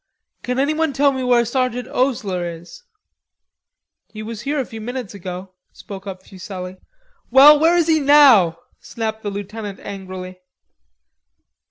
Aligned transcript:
"Can 0.41 0.57
anyone 0.57 0.93
tell 0.93 1.11
me 1.11 1.23
where 1.23 1.45
Sergeant 1.45 1.87
Osler 1.89 2.43
is?" 2.43 2.81
"He 4.07 4.23
was 4.23 4.41
here 4.41 4.59
a 4.59 4.65
few 4.65 4.81
minutes 4.81 5.13
ago," 5.13 5.53
spoke 5.73 6.07
up 6.07 6.23
Fuselli. 6.23 6.77
"Well, 7.29 7.59
where 7.59 7.77
is 7.77 7.85
he 7.85 7.99
now?" 7.99 8.57
snapped 8.79 9.21
the 9.21 9.29
lieutenant 9.29 9.79
angrily. 9.79 10.39